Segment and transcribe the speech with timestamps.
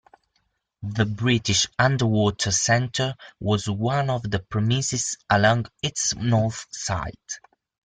[0.81, 7.13] The British Underwater Centre was one of the premises along its north side.